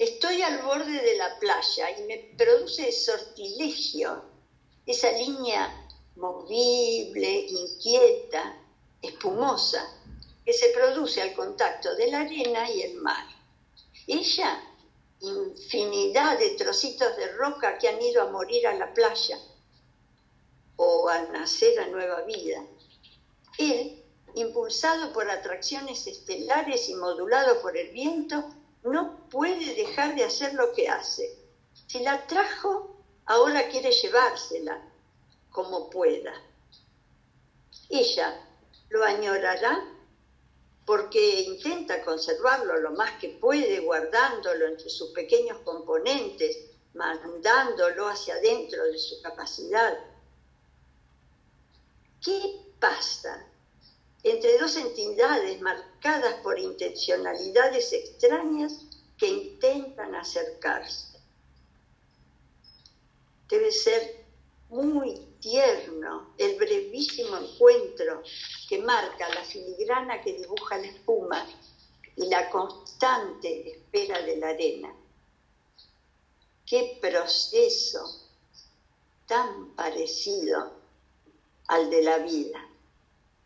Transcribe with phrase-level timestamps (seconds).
[0.00, 4.24] Estoy al borde de la playa y me produce sortilegio,
[4.86, 5.70] esa línea
[6.16, 8.56] movible, inquieta,
[9.02, 9.92] espumosa,
[10.42, 13.26] que se produce al contacto de la arena y el mar.
[14.06, 14.58] Ella,
[15.20, 19.38] infinidad de trocitos de roca que han ido a morir a la playa
[20.76, 22.64] o a nacer a nueva vida.
[23.58, 24.02] Él,
[24.34, 28.48] impulsado por atracciones estelares y modulado por el viento,
[28.82, 31.36] no puede dejar de hacer lo que hace.
[31.86, 34.80] Si la trajo, ahora quiere llevársela
[35.50, 36.32] como pueda.
[37.88, 38.46] Ella
[38.88, 39.84] lo añorará
[40.86, 46.56] porque intenta conservarlo lo más que puede, guardándolo entre sus pequeños componentes,
[46.94, 49.98] mandándolo hacia adentro de su capacidad.
[52.20, 53.46] ¿Qué pasa
[54.40, 58.86] entre dos entidades marcadas por intencionalidades extrañas
[59.18, 61.18] que intentan acercarse?
[63.50, 64.24] Debe ser
[64.70, 68.22] muy tierno el brevísimo encuentro
[68.66, 71.46] que marca la filigrana que dibuja la espuma
[72.16, 74.94] y la constante espera de la arena.
[76.64, 78.26] Qué proceso
[79.26, 80.80] tan parecido
[81.66, 82.69] al de la vida.